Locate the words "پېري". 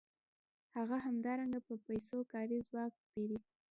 3.11-3.37